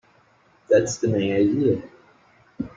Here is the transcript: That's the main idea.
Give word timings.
That's 0.67 0.97
the 0.97 1.09
main 1.09 1.31
idea. 1.31 1.83